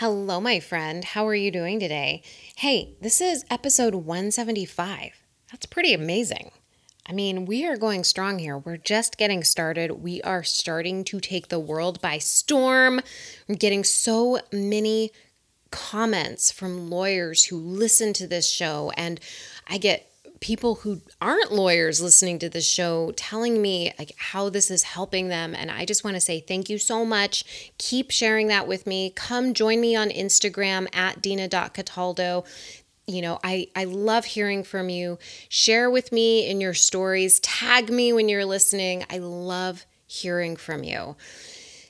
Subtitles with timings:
[0.00, 1.02] Hello, my friend.
[1.02, 2.22] How are you doing today?
[2.54, 5.10] Hey, this is episode 175.
[5.50, 6.52] That's pretty amazing.
[7.04, 8.56] I mean, we are going strong here.
[8.56, 10.00] We're just getting started.
[10.00, 13.00] We are starting to take the world by storm.
[13.48, 15.10] I'm getting so many
[15.72, 19.18] comments from lawyers who listen to this show, and
[19.66, 20.07] I get
[20.40, 25.28] people who aren't lawyers listening to this show telling me like how this is helping
[25.28, 25.54] them.
[25.54, 27.72] And I just want to say thank you so much.
[27.78, 29.10] Keep sharing that with me.
[29.10, 32.44] Come join me on Instagram at dina.cataldo
[33.08, 35.18] you know I, I love hearing from you.
[35.48, 37.40] Share with me in your stories.
[37.40, 39.04] Tag me when you're listening.
[39.10, 41.16] I love hearing from you.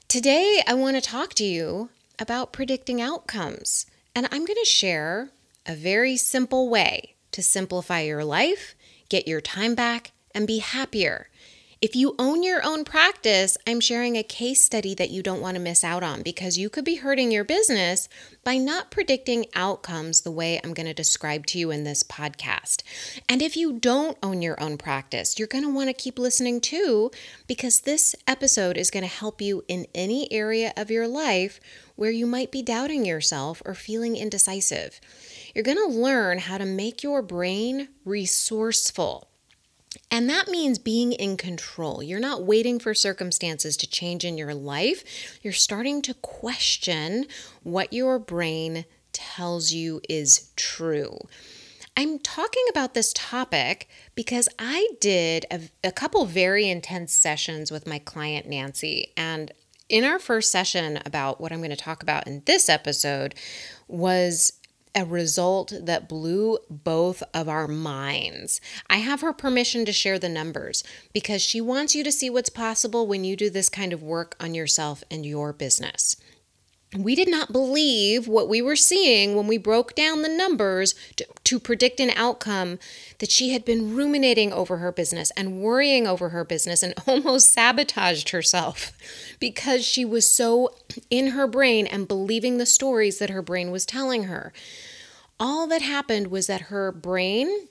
[0.06, 3.84] Today i want to talk to you about predicting outcomes.
[4.14, 5.30] And i'm going to share
[5.66, 8.74] a very simple way to simplify your life,
[9.08, 11.28] get your time back, and be happier.
[11.80, 15.54] If you own your own practice, I'm sharing a case study that you don't want
[15.54, 18.08] to miss out on because you could be hurting your business
[18.42, 22.82] by not predicting outcomes the way I'm going to describe to you in this podcast.
[23.28, 26.60] And if you don't own your own practice, you're going to want to keep listening
[26.60, 27.12] too
[27.46, 31.60] because this episode is going to help you in any area of your life
[31.98, 35.00] where you might be doubting yourself or feeling indecisive.
[35.52, 39.28] You're going to learn how to make your brain resourceful.
[40.08, 42.00] And that means being in control.
[42.00, 45.40] You're not waiting for circumstances to change in your life.
[45.42, 47.26] You're starting to question
[47.64, 51.18] what your brain tells you is true.
[51.96, 57.88] I'm talking about this topic because I did a, a, couple very intense sessions with
[57.88, 59.12] my client, Nancy.
[59.16, 59.50] And
[59.88, 63.34] in our first session about what I'm going to talk about in this episode
[63.86, 64.52] was
[64.94, 68.60] a result that blew both of our minds.
[68.88, 70.82] I have her permission to share the numbers
[71.12, 74.34] because she wants you to see what's possible when you do this kind of work
[74.40, 76.16] on yourself and your business
[76.96, 81.26] we did not believe what we were seeing when we broke down the numbers to,
[81.44, 82.78] to, predict an outcome
[83.18, 87.52] that she had been ruminating over her business and worrying over her business and almost
[87.52, 88.92] sabotaged herself
[89.40, 90.74] because she was so
[91.10, 94.52] in her brain and believing the stories that her brain was telling her.
[95.38, 97.68] All that happened was that her brain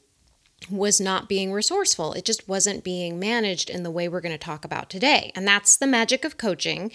[0.69, 2.13] was not being resourceful.
[2.13, 5.31] It just wasn't being managed in the way we're going to talk about today.
[5.35, 6.91] And that's the magic of coaching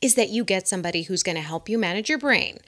[0.00, 2.58] is that you get somebody who's going to help you manage your brain.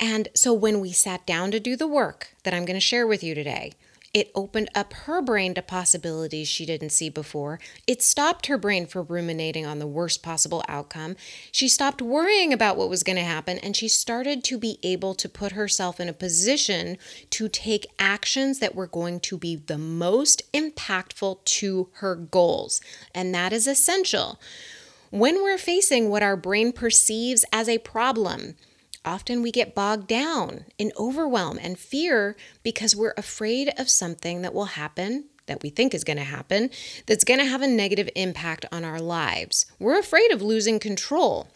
[0.00, 3.06] And so when we sat down to do the work that I'm going to share
[3.06, 3.74] with you today,
[4.12, 7.60] it opened up her brain to possibilities she didn't see before.
[7.86, 11.14] It stopped her brain from ruminating on the worst possible outcome.
[11.52, 15.14] She stopped worrying about what was going to happen and she started to be able
[15.14, 16.98] to put herself in a position
[17.30, 22.80] to take actions that were going to be the most impactful to her goals.
[23.14, 24.40] And that is essential.
[25.10, 28.56] When we're facing what our brain perceives as a problem,
[29.04, 34.54] Often we get bogged down in overwhelm and fear because we're afraid of something that
[34.54, 36.70] will happen that we think is going to happen
[37.06, 39.66] that's going to have a negative impact on our lives.
[39.78, 41.48] We're afraid of losing control.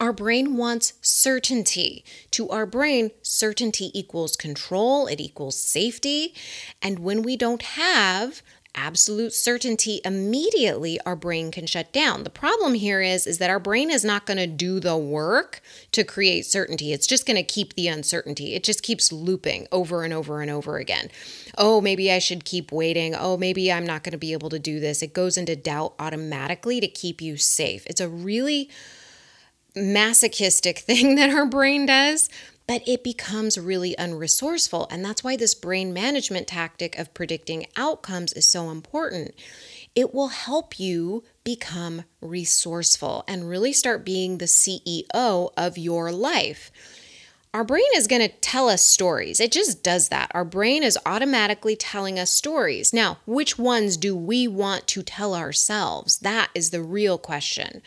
[0.00, 2.04] Our brain wants certainty.
[2.32, 6.34] To our brain, certainty equals control, it equals safety.
[6.80, 8.42] And when we don't have
[8.76, 12.22] absolute certainty immediately our brain can shut down.
[12.22, 15.60] The problem here is is that our brain is not going to do the work
[15.92, 16.92] to create certainty.
[16.92, 18.54] It's just going to keep the uncertainty.
[18.54, 21.10] It just keeps looping over and over and over again.
[21.58, 23.14] Oh maybe i should keep waiting.
[23.14, 25.02] Oh maybe i'm not going to be able to do this.
[25.02, 27.86] It goes into doubt automatically to keep you safe.
[27.86, 28.70] It's a really
[29.74, 32.28] masochistic thing that our brain does
[32.66, 34.86] but it becomes really unresourceful.
[34.90, 39.34] And that's why this brain management tactic of predicting outcomes is so important.
[39.94, 46.70] It will help you become resourceful and really start being the CEO of your life.
[47.54, 49.40] Our brain is going to tell us stories.
[49.40, 50.30] It just does that.
[50.34, 52.92] Our brain is automatically telling us stories.
[52.92, 56.18] Now, which ones do we want to tell ourselves?
[56.18, 57.80] That is the real question.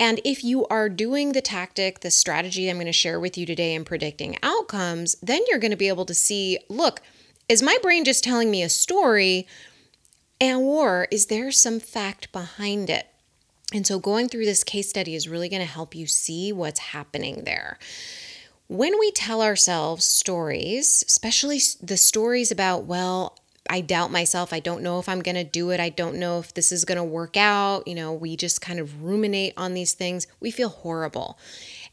[0.00, 3.44] And if you are doing the tactic, the strategy I'm going to share with you
[3.44, 7.02] today in predicting outcomes, then you're going to be able to see look,
[7.50, 9.46] is my brain just telling me a story?
[10.40, 13.08] And or is there some fact behind it?
[13.74, 16.80] And so, going through this case study is really going to help you see what's
[16.80, 17.78] happening there.
[18.68, 23.36] When we tell ourselves stories, especially the stories about, well,
[23.70, 24.52] I doubt myself.
[24.52, 25.78] I don't know if I'm going to do it.
[25.78, 27.86] I don't know if this is going to work out.
[27.86, 30.26] You know, we just kind of ruminate on these things.
[30.40, 31.38] We feel horrible.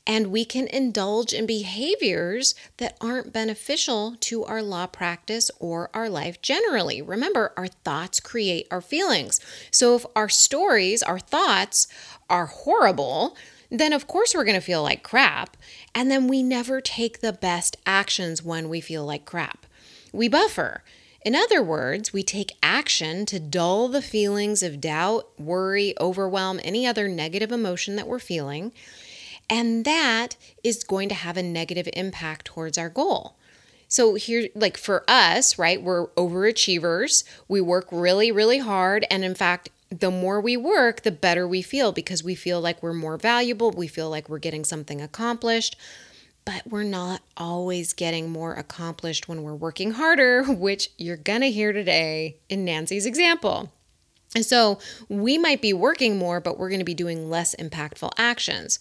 [0.08, 6.10] And we can indulge in behaviors that aren't beneficial to our law practice or our
[6.10, 7.00] life generally.
[7.00, 9.40] Remember, our thoughts create our feelings.
[9.70, 11.88] So if our stories, our thoughts
[12.28, 13.38] are horrible,
[13.70, 15.56] then of course we're going to feel like crap.
[15.94, 19.68] And then we never take the best actions when we feel like crap.
[20.12, 20.84] We buffer.
[21.28, 26.88] In other words, we take action to dull the feelings of doubt, worry, overwhelm, any
[26.88, 28.72] other negative emotion that we're feeling.
[29.50, 33.36] And that is going to have a negative impact towards our goal.
[33.90, 37.26] So, here, like for us, right, we're overachievers.
[37.50, 39.06] We work really, really hard.
[39.12, 42.82] And in fact, the more we work, the better we feel because we feel like
[42.82, 43.72] we're more valuable.
[43.72, 45.76] We feel like we're getting something accomplished
[46.48, 51.74] but we're not always getting more accomplished when we're working harder, which you're to hear
[51.74, 53.70] today in Nancy's example.
[54.34, 54.80] And so
[55.10, 58.80] we might be working more, but we're to be doing less impactful actions.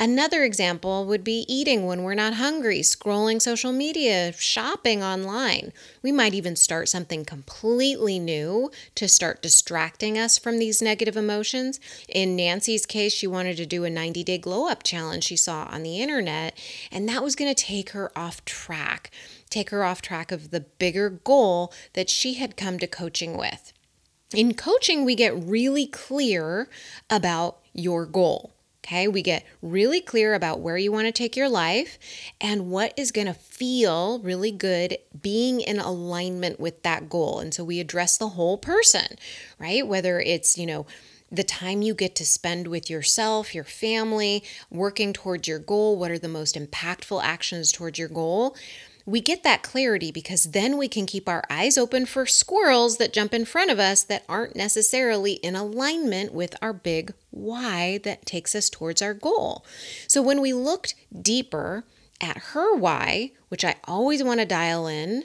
[0.00, 5.72] Another example would be eating when we're not hungry, scrolling social media, shopping online.
[6.02, 11.78] We might even start something completely new to start distracting us from these negative emotions.
[12.08, 15.68] In Nancy's case, she wanted to do a 90 day glow up challenge she saw
[15.70, 16.58] on the internet,
[16.90, 19.10] and that was going to take her off track,
[19.50, 23.72] take her off track of the bigger goal that she had come to coaching with.
[24.34, 26.68] In coaching, we get really clear
[27.10, 28.51] about your goal.
[28.84, 32.00] Okay, we get really clear about where you want to take your life
[32.40, 37.38] and what is going to feel really good being in alignment with that goal.
[37.38, 39.06] And so we address the whole person,
[39.56, 39.86] right?
[39.86, 40.86] Whether it's, you know,
[41.30, 46.10] the time you get to spend with yourself, your family, working towards your goal, what
[46.10, 48.56] are the most impactful actions towards your goal?
[49.04, 53.12] We get that clarity because then we can keep our eyes open for squirrels that
[53.12, 58.26] jump in front of us that aren't necessarily in alignment with our big why that
[58.26, 59.64] takes us towards our goal.
[60.06, 61.84] So when we looked deeper
[62.20, 65.24] at her why, which I always want to dial in,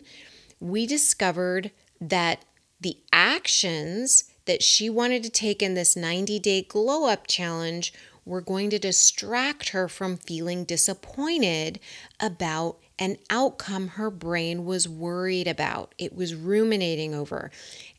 [0.60, 1.72] we discovered
[2.02, 2.44] that
[2.82, 7.94] the actions that she wanted to take in this 90 day glow up challenge
[8.28, 11.80] were going to distract her from feeling disappointed
[12.20, 15.94] about an outcome her brain was worried about.
[15.98, 17.52] It was ruminating over.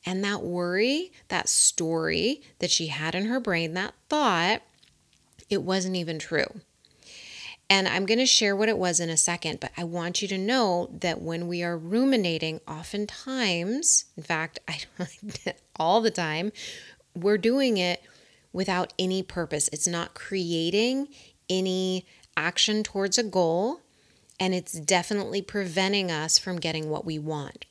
[0.05, 4.63] And that worry, that story that she had in her brain, that thought,
[5.49, 6.61] it wasn't even true.
[7.71, 10.29] And I'm going to share what it was in a second, but I want you
[10.29, 14.81] to know that when we are ruminating, oftentimes, in fact, I
[15.77, 16.51] all the time,
[17.15, 18.03] we're doing it
[18.53, 19.69] without any purpose.
[19.73, 21.09] It's not creating
[21.49, 22.07] any
[22.37, 23.81] action towards a goal
[24.41, 27.65] and it's definitely preventing us from getting what we want.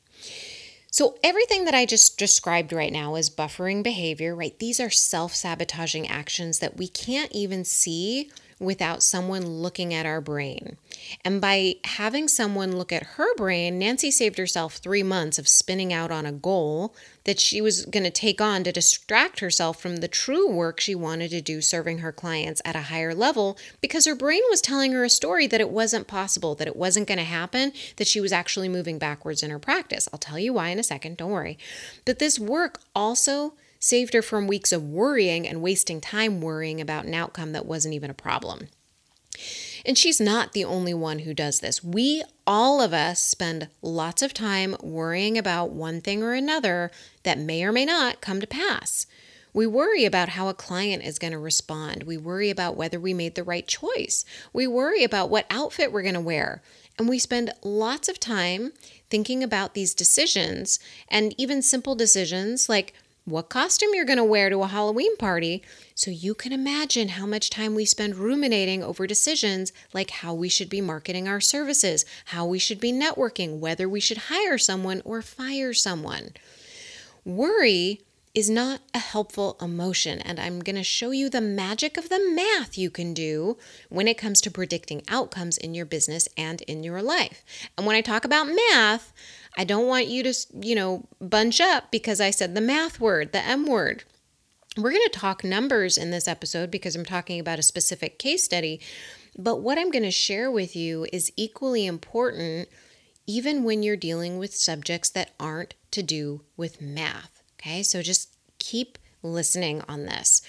[0.89, 4.57] So, everything that I just described right now is buffering behavior, right?
[4.57, 10.19] These are self sabotaging actions that we can't even see without someone looking at our
[10.19, 10.77] brain.
[11.24, 15.94] And by having someone look at her brain, Nancy saved herself three months of spinning
[15.94, 16.95] out on a goal
[17.25, 20.95] that she was going to take on to distract herself from the true work she
[20.95, 24.92] wanted to do serving her clients at a higher level because her brain was telling
[24.94, 28.22] her a story that it wasn't possible, that it wasn't going to happen, that she
[28.22, 30.08] was actually moving backwards in her practice.
[30.12, 31.58] I'll tell you why in a second, don't worry.
[32.05, 37.05] But this work also saved her from weeks of worrying and wasting time worrying about
[37.05, 38.67] an outcome that wasn't even a problem.
[39.86, 41.84] And she's not the only one who does this.
[41.84, 46.91] We, all of us, spend lots of time worrying about one thing or another
[47.24, 49.05] that may or may not come to pass.
[49.53, 52.03] We worry about how a client is going to respond.
[52.03, 54.25] We worry about whether we made the right choice.
[54.53, 56.62] We worry about what outfit we're going to wear.
[57.00, 58.74] And we spend lots of time
[59.10, 62.93] thinking about these decisions and even simple decisions like
[63.27, 65.62] what costume you're going to wear to a Halloween party,
[65.93, 70.48] so you can imagine how much time we spend ruminating over decisions like how we
[70.48, 75.01] should be marketing our services, how we should be networking, whether we should hire someone
[75.03, 76.29] or fire someone.
[77.25, 78.00] Worry
[78.34, 82.24] is not a helpful emotion, and I'm going to show you the magic of the
[82.34, 83.57] math you can do
[83.89, 87.43] when it comes to predicting outcomes in your business and in your life.
[87.77, 89.12] And when I talk about math,
[89.58, 93.34] I don't want you to, you know, bunch up because I said the math word,
[93.34, 94.04] the M word.
[94.78, 98.44] We're going to talk numbers in this episode because I'm talking about a specific case
[98.44, 98.80] study.
[99.36, 102.70] But what I'm going to share with you is equally important,
[103.26, 107.42] even when you're dealing with subjects that aren't to do with math.
[107.60, 110.44] Okay, so just keep listening on this.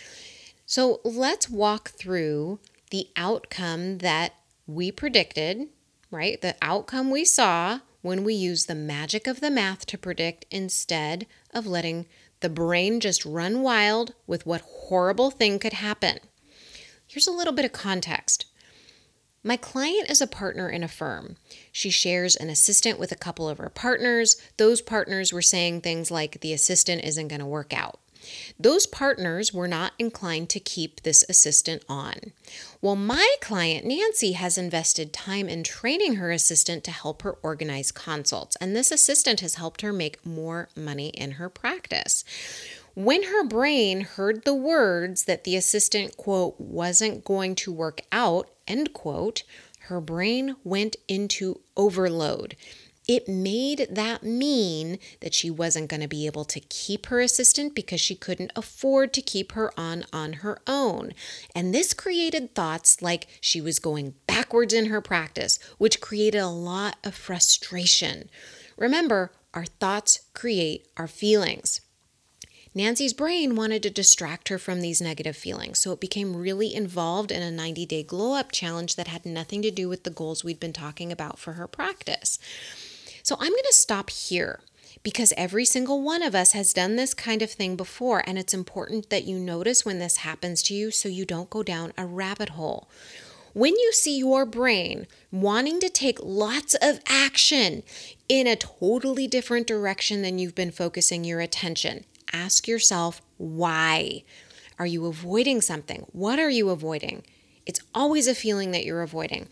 [0.67, 2.61] So let's walk through
[2.91, 4.35] the outcome that
[4.67, 5.69] we predicted,
[6.11, 6.38] right?
[6.38, 11.26] The outcome we saw when we use the magic of the math to predict instead
[11.52, 12.07] of letting
[12.40, 16.19] the brain just run wild with what horrible thing could happen.
[17.07, 18.47] Here's a little bit of context.
[19.43, 21.37] My client is a partner in a firm.
[21.73, 24.37] She shares an assistant with a couple of her partners.
[24.57, 28.00] Those partners were saying things like the assistant isn't going to work out.
[28.58, 32.32] Those partners were not inclined to keep this assistant on.
[32.80, 37.92] Well, my client, Nancy, has invested time in training her assistant to help her organize
[37.92, 42.25] consults, and this assistant has helped her make more money in her practice.
[42.94, 48.50] When her brain heard the words that the assistant, quote, wasn't going to work out,
[48.66, 49.44] end quote,
[49.82, 52.56] her brain went into overload
[53.09, 57.75] it made that mean that she wasn't going to be able to keep her assistant
[57.75, 61.15] because she couldn't afford to keep her on on her own.
[61.55, 66.49] And this created thoughts like she was going backwards in her practice, which created a
[66.49, 68.29] lot of frustration.
[68.77, 71.81] Remember, our thoughts create our feelings.
[72.75, 77.33] Nancy's brain wanted to distract her from these negative feelings, so it became really involved
[77.33, 80.45] in a 90 day glow up challenge that had nothing to do with the goals
[80.45, 82.38] we'd been talking about for her practice.
[83.28, 84.61] So I'm going to stop here
[85.02, 88.54] because every single one of us has done this kind of thing before, and it's
[88.54, 92.06] important that you notice when this happens to you so you don't go down a
[92.06, 92.88] rabbit hole.
[93.52, 97.82] When you see your brain wanting to take lots of action
[98.30, 104.25] in a totally different direction than you've been focusing your attention, ask yourself why.
[104.78, 106.06] Are you avoiding something?
[106.12, 107.25] What are you avoiding?
[107.66, 109.49] It's always a feeling that you're avoiding.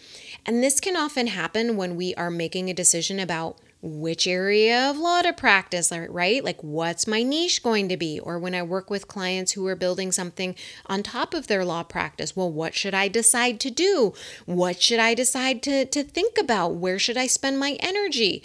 [0.47, 4.97] And this can often happen when we are making a decision about which area of
[4.97, 6.43] law to practice, right?
[6.43, 8.21] Like, what's my niche going to be?
[8.21, 10.55] Or when I work with clients who are building something
[10.87, 14.15] on top of their law practice, well, what should I decide to do?
[14.45, 16.77] What should I decide to, to think about?
[16.77, 18.43] Where should I spend my energy?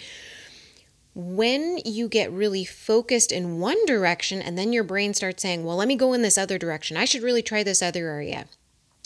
[1.14, 5.76] When you get really focused in one direction and then your brain starts saying, well,
[5.76, 8.46] let me go in this other direction, I should really try this other area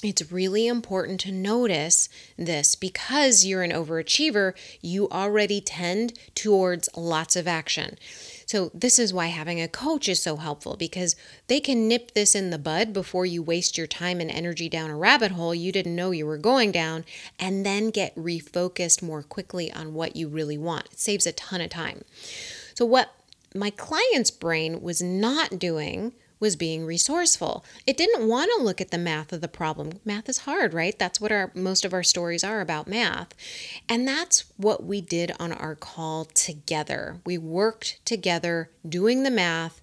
[0.02, 7.34] it's really important to notice this because you're an overachiever, you already tend towards lots
[7.34, 7.96] of action.
[8.44, 12.34] So, this is why having a coach is so helpful because they can nip this
[12.34, 15.72] in the bud before you waste your time and energy down a rabbit hole you
[15.72, 17.04] didn't know you were going down,
[17.40, 20.86] and then get refocused more quickly on what you really want.
[20.92, 22.04] It saves a ton of time.
[22.74, 23.14] So, what
[23.54, 27.64] my client's brain was not doing was being resourceful.
[27.86, 30.00] It didn't want to look at the math of the problem.
[30.04, 30.98] Math is hard, right?
[30.98, 33.34] That's what our most of our stories are about math.
[33.88, 37.20] And that's what we did on our call together.
[37.24, 39.80] We worked together doing the math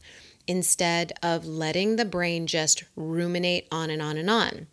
[0.48, 4.68] instead of letting the brain just ruminate on and on and on.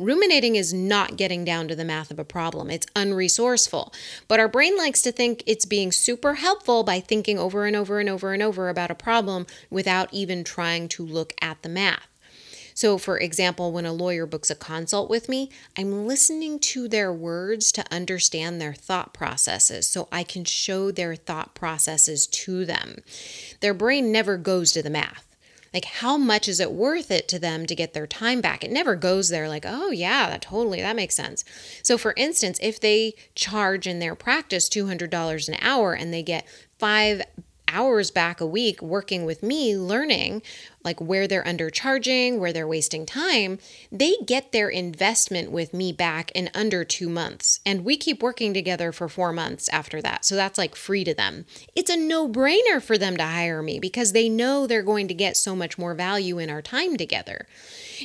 [0.00, 2.70] Ruminating is not getting down to the math of a problem.
[2.70, 3.92] It's unresourceful.
[4.28, 8.00] But our brain likes to think it's being super helpful by thinking over and over
[8.00, 12.08] and over and over about a problem without even trying to look at the math.
[12.72, 17.12] So, for example, when a lawyer books a consult with me, I'm listening to their
[17.12, 23.02] words to understand their thought processes so I can show their thought processes to them.
[23.60, 25.29] Their brain never goes to the math.
[25.72, 28.64] Like, how much is it worth it to them to get their time back?
[28.64, 31.44] It never goes there like, oh, yeah, that totally, that makes sense.
[31.82, 36.46] So, for instance, if they charge in their practice $200 an hour and they get
[36.78, 37.22] five
[37.72, 40.42] hours back a week working with me learning
[40.82, 43.58] like where they're undercharging, where they're wasting time,
[43.92, 47.60] they get their investment with me back in under two months.
[47.66, 50.24] And we keep working together for four months after that.
[50.24, 51.44] So that's like free to them.
[51.76, 55.14] It's a no brainer for them to hire me because they know they're going to
[55.14, 57.46] get so much more value in our time together.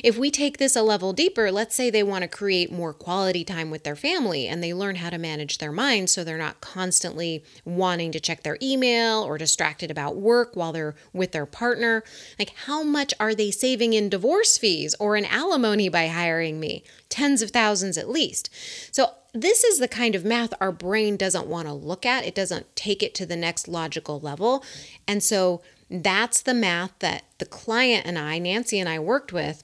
[0.04, 3.44] If we take this a level deeper, let's say they want to create more quality
[3.44, 6.60] time with their family and they learn how to manage their mind so they're not
[6.60, 12.04] constantly wanting to check their email or distracted about work while they're with their partner.
[12.38, 16.82] Like, how much are they saving in divorce fees or in alimony by hiring me?
[17.08, 18.50] Tens of thousands at least.
[18.92, 22.24] So, this is the kind of math our brain doesn't want to look at.
[22.24, 24.64] It doesn't take it to the next logical level.
[25.06, 29.62] And so, that's the math that the client and I, Nancy and I, worked with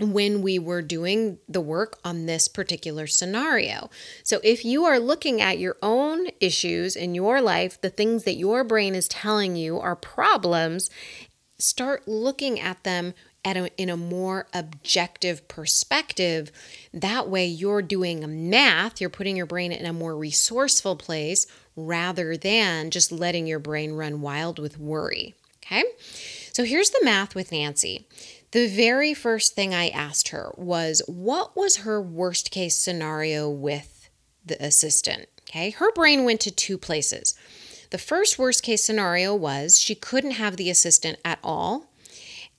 [0.00, 3.88] when we were doing the work on this particular scenario.
[4.24, 8.34] So, if you are looking at your own issues in your life, the things that
[8.34, 10.90] your brain is telling you are problems,
[11.62, 13.14] start looking at them
[13.44, 16.52] at a, in a more objective perspective.
[16.92, 22.36] That way, you're doing math, you're putting your brain in a more resourceful place rather
[22.36, 25.34] than just letting your brain run wild with worry.
[25.64, 25.84] Okay,
[26.52, 28.06] so here's the math with Nancy
[28.52, 34.10] the very first thing I asked her was what was her worst case scenario with
[34.44, 35.26] the assistant?
[35.40, 37.34] Okay, her brain went to two places.
[37.92, 41.90] The first worst case scenario was she couldn't have the assistant at all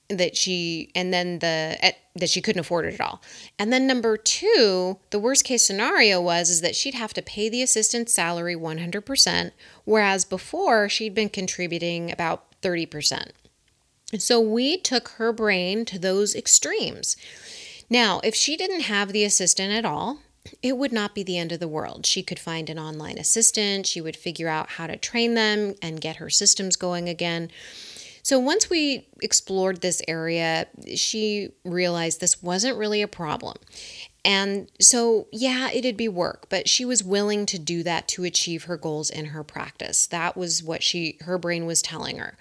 [0.08, 3.20] that she and then the at, that she couldn't afford it at all.
[3.58, 7.48] And then number 2, the worst case scenario was is that she'd have to pay
[7.48, 9.50] the assistant's salary 100%
[9.84, 13.30] whereas before she'd been contributing about 30%.
[14.16, 17.16] So we took her brain to those extremes.
[17.90, 20.20] Now, if she didn't have the assistant at all,
[20.62, 22.06] it would not be the end of the world.
[22.06, 26.00] She could find an online assistant, she would figure out how to train them and
[26.00, 27.50] get her systems going again.
[28.22, 33.58] So once we explored this area, she realized this wasn't really a problem.
[34.24, 38.64] And so, yeah, it'd be work, but she was willing to do that to achieve
[38.64, 40.06] her goals in her practice.
[40.06, 42.38] That was what she her brain was telling her.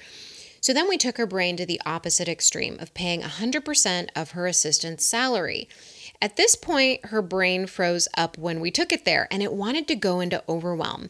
[0.62, 4.48] So then we took her brain to the opposite extreme of paying 100% of her
[4.48, 5.67] assistant's salary.
[6.24, 9.89] At this point, her brain froze up when we took it there and it wanted
[9.89, 11.10] to go into overwhelm.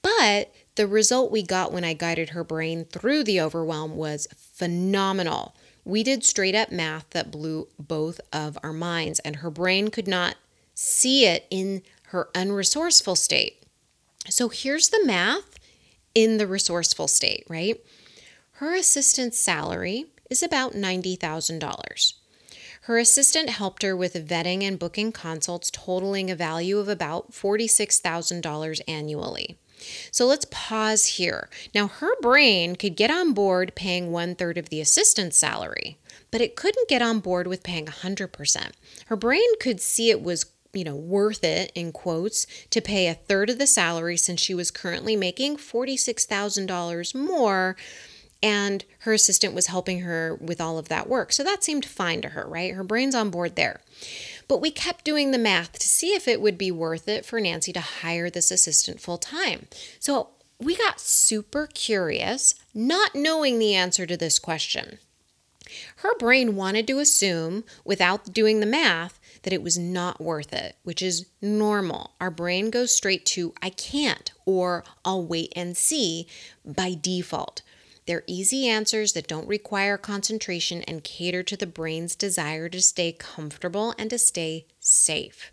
[0.00, 5.54] But the result we got when I guided her brain through the overwhelm was phenomenal.
[5.84, 10.08] We did straight up math that blew both of our minds, and her brain could
[10.08, 10.36] not
[10.72, 13.62] see it in her unresourceful state.
[14.30, 15.58] So here's the math
[16.14, 17.84] in the resourceful state, right?
[18.52, 22.14] Her assistant's salary is about $90,000.
[22.84, 28.80] Her assistant helped her with vetting and booking consults totaling a value of about $46,000
[28.86, 29.56] annually.
[30.10, 31.48] So let's pause here.
[31.74, 35.98] Now, her brain could get on board paying one third of the assistant's salary,
[36.30, 38.72] but it couldn't get on board with paying 100%.
[39.06, 43.14] Her brain could see it was you know, worth it in quotes to pay a
[43.14, 47.76] third of the salary since she was currently making $46,000 more
[48.44, 51.32] and her assistant was helping her with all of that work.
[51.32, 52.74] So that seemed fine to her, right?
[52.74, 53.80] Her brain's on board there.
[54.46, 57.40] But we kept doing the math to see if it would be worth it for
[57.40, 59.66] Nancy to hire this assistant full time.
[59.98, 60.28] So
[60.60, 64.98] we got super curious, not knowing the answer to this question.
[65.96, 70.76] Her brain wanted to assume, without doing the math, that it was not worth it,
[70.84, 72.12] which is normal.
[72.20, 76.28] Our brain goes straight to, I can't, or I'll wait and see
[76.62, 77.62] by default.
[78.06, 83.12] They're easy answers that don't require concentration and cater to the brain's desire to stay
[83.12, 85.50] comfortable and to stay safe.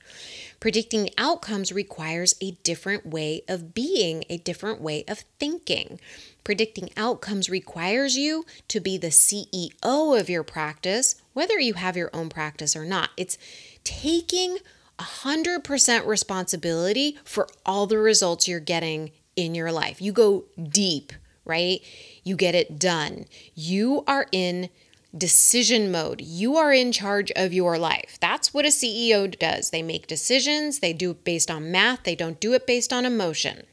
[0.59, 5.99] Predicting outcomes requires a different way of being, a different way of thinking.
[6.43, 12.09] Predicting outcomes requires you to be the CEO of your practice, whether you have your
[12.13, 13.11] own practice or not.
[13.15, 13.37] It's
[13.83, 14.57] taking
[14.99, 20.01] 100% responsibility for all the results you're getting in your life.
[20.01, 21.13] You go deep,
[21.45, 21.81] right?
[22.23, 23.25] You get it done.
[23.55, 24.69] You are in
[25.15, 26.21] decision mode.
[26.21, 28.17] You are in charge of your life.
[28.21, 29.69] That's what a CEO does.
[29.69, 33.05] They make decisions, they do it based on math, they don't do it based on
[33.05, 33.63] emotion.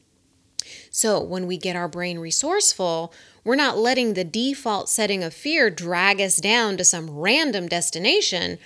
[0.91, 5.69] So, when we get our brain resourceful, we're not letting the default setting of fear
[5.69, 8.59] drag us down to some random destination.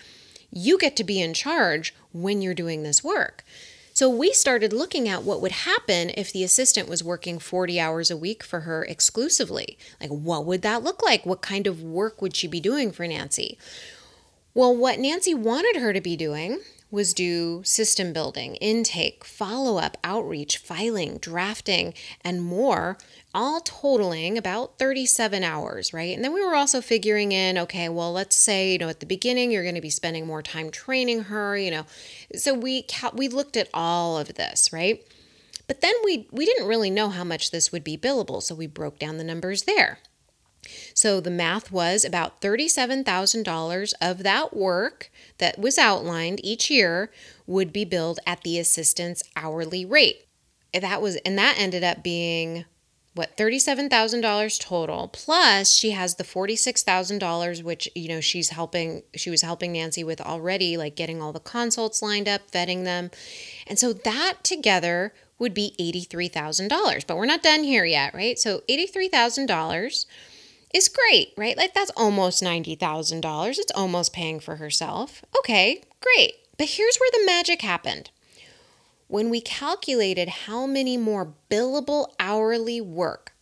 [0.51, 3.43] You get to be in charge when you're doing this work.
[3.93, 8.10] So we started looking at what would happen if the assistant was working 40 hours
[8.10, 9.77] a week for her exclusively.
[10.01, 11.27] Like, what would that look like?
[11.27, 13.58] What kind of work would she be doing for Nancy?
[14.56, 19.97] Well, what Nancy wanted her to be doing was do system building, intake, follow up,
[20.03, 22.97] outreach, filing, drafting, and more,
[23.33, 26.15] all totaling about 37 hours, right?
[26.15, 29.05] And then we were also figuring in okay, well, let's say, you know, at the
[29.05, 31.85] beginning you're going to be spending more time training her, you know.
[32.35, 35.03] So we we looked at all of this, right?
[35.67, 38.67] But then we we didn't really know how much this would be billable, so we
[38.67, 39.99] broke down the numbers there.
[40.93, 47.11] So the math was about $37,000 of that work that was outlined each year
[47.45, 50.25] would be billed at the assistant's hourly rate.
[50.73, 52.65] That was and that ended up being
[53.15, 59.41] what $37,000 total plus she has the $46,000 which you know she's helping she was
[59.41, 63.12] helping Nancy with already like getting all the consults lined up vetting them
[63.67, 68.62] and so that together would be $83,000 but we're not done here yet right so
[68.69, 70.06] $83,000
[70.73, 71.56] is great, right?
[71.56, 73.60] Like that's almost $90,000.
[73.60, 75.23] It's almost paying for herself.
[75.39, 76.34] Okay, great.
[76.58, 78.10] But here's where the magic happened.
[79.07, 83.33] When we calculated how many more billable hourly work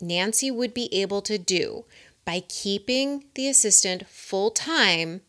[0.00, 1.84] Nancy would be able to do
[2.24, 5.20] by keeping the assistant full time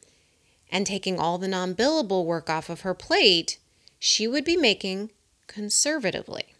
[0.72, 3.58] and taking all the non billable work off of her plate,
[4.00, 5.12] she would be making
[5.48, 6.56] conservatively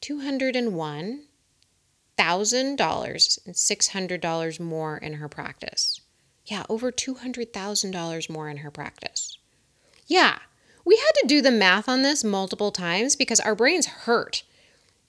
[0.00, 1.24] 201
[2.20, 6.00] $1,000 and $600 more in her practice.
[6.44, 9.38] Yeah, over $200,000 more in her practice.
[10.06, 10.38] Yeah,
[10.84, 14.42] we had to do the math on this multiple times because our brains hurt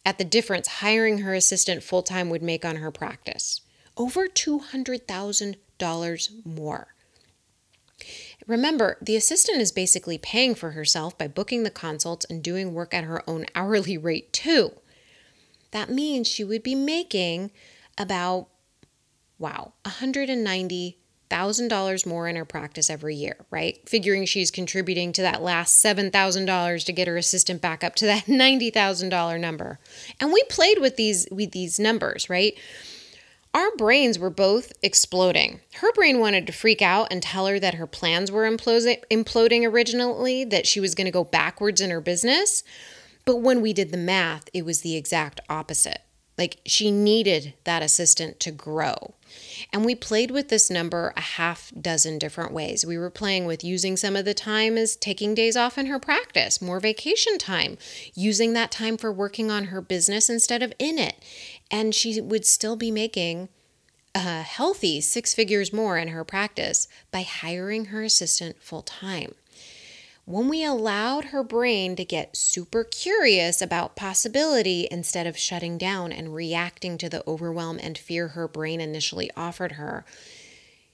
[0.06, 3.62] at the difference hiring her assistant full time would make on her practice.
[3.98, 6.96] Over $200,000 more.
[8.48, 12.94] Remember, the assistant is basically paying for herself by booking the consults and doing work
[12.94, 14.72] at her own hourly rate, too.
[15.72, 17.52] That means she would be making
[17.98, 18.48] about,
[19.38, 19.74] wow,
[21.32, 23.78] $190,000 more in her practice every year, right?
[23.88, 28.26] Figuring she's contributing to that last $7,000 to get her assistant back up to that
[28.28, 29.80] $90,000 number.
[30.20, 32.54] And we played with these with these numbers, right?
[33.54, 35.60] Our brains were both exploding.
[35.74, 40.46] Her brain wanted to freak out and tell her that her plans were imploding originally,
[40.46, 42.64] that she was going to go backwards in her business.
[43.26, 46.02] But when we did the math, it was the exact opposite.
[46.42, 49.14] Like she needed that assistant to grow.
[49.72, 52.84] And we played with this number a half dozen different ways.
[52.84, 56.00] We were playing with using some of the time as taking days off in her
[56.00, 57.78] practice, more vacation time,
[58.16, 61.24] using that time for working on her business instead of in it.
[61.70, 63.50] And she would still be making
[64.16, 69.36] a healthy six figures more in her practice by hiring her assistant full time
[70.26, 76.12] when we allowed her brain to get super curious about possibility instead of shutting down
[76.12, 80.06] and reacting to the overwhelm and fear her brain initially offered her,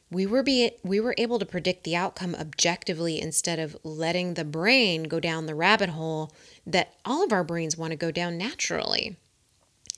[0.10, 4.46] we were be we were able to predict the outcome objectively instead of letting the
[4.46, 6.32] brain go down the rabbit hole
[6.66, 9.18] that all of our brains want to go down naturally.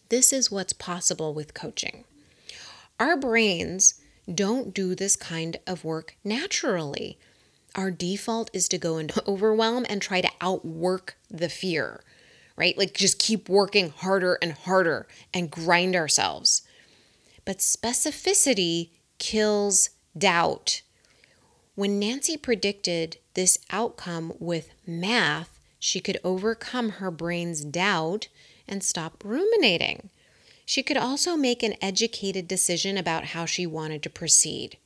[0.10, 2.06] This is what's possible with coaching.
[3.00, 4.02] Our brains
[4.34, 7.20] don't do this kind of work naturally
[7.76, 12.04] our default is to go into overwhelm and try to outwork the fear,
[12.56, 12.78] right?
[12.78, 16.64] Like just keep working harder and harder and grind ourselves.
[17.46, 20.82] But specificity kills doubt.
[21.76, 28.28] When Nancy predicted this outcome with math, she could overcome her brain's doubt
[28.68, 30.10] and stop ruminating.
[30.66, 34.78] She could also make an educated decision about how she wanted to proceed,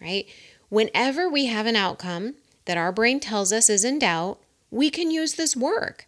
[0.00, 0.26] right?
[0.68, 2.34] Whenever we have an outcome
[2.66, 4.38] that our brain tells us is in doubt,
[4.70, 6.06] we can use this work.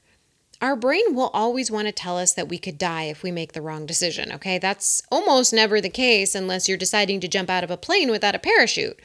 [0.61, 3.53] Our brain will always want to tell us that we could die if we make
[3.53, 4.59] the wrong decision, okay?
[4.59, 8.35] That's almost never the case unless you're deciding to jump out of a plane without
[8.35, 9.01] a parachute.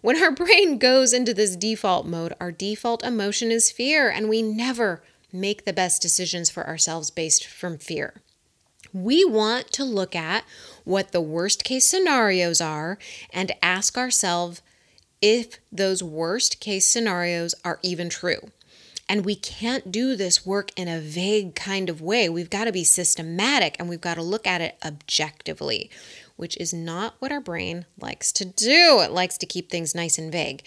[0.00, 4.42] When our brain goes into this default mode, our default emotion is fear, and we
[4.42, 8.22] never make the best decisions for ourselves based from fear.
[8.92, 10.44] We want to look at
[10.84, 12.98] what the worst case scenarios are
[13.32, 14.62] and ask ourselves
[15.22, 18.50] if those worst case scenarios are even true.
[19.08, 22.28] And we can't do this work in a vague kind of way.
[22.28, 25.90] We've got to be systematic and we've got to look at it objectively,
[26.36, 29.00] which is not what our brain likes to do.
[29.00, 30.62] It likes to keep things nice and vague.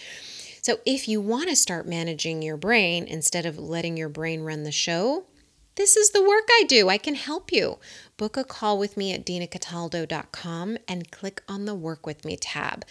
[0.62, 4.64] So, if you want to start managing your brain instead of letting your brain run
[4.64, 5.26] the show,
[5.76, 6.90] this is the work I do.
[6.90, 7.80] I can help you.
[8.18, 12.86] Book a call with me at dinacataldo.com and click on the Work With Me tab.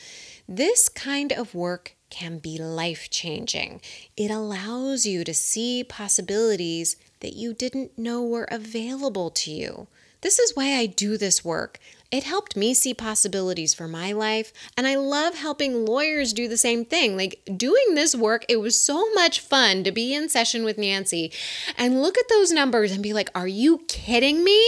[0.48, 3.80] This kind of work can be life changing.
[4.16, 9.86] It allows you to see possibilities that you didn't know were available to you.
[10.20, 11.78] This is why I do this work.
[12.12, 16.58] It helped me see possibilities for my life, and I love helping lawyers do the
[16.58, 17.16] same thing.
[17.16, 21.32] Like doing this work, it was so much fun to be in session with Nancy
[21.78, 24.62] and look at those numbers and be like, Are you kidding me?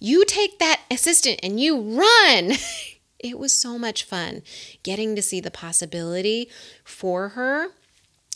[0.00, 2.54] You take that assistant and you run.
[3.20, 4.42] it was so much fun
[4.82, 6.50] getting to see the possibility
[6.82, 7.68] for her.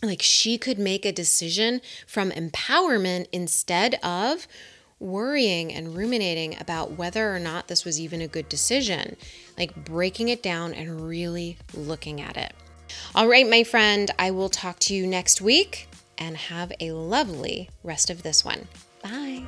[0.01, 4.47] Like she could make a decision from empowerment instead of
[5.01, 9.17] worrying and ruminating about whether or not this was even a good decision.
[9.57, 12.53] Like breaking it down and really looking at it.
[13.15, 17.71] All right, my friend, I will talk to you next week and have a lovely
[17.83, 18.69] rest of this one.
[19.03, 19.45] Bye.